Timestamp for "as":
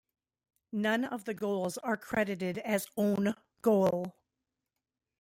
2.57-2.87